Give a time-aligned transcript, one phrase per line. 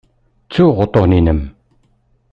[0.45, 1.41] Ttuɣ uṭṭun-inem.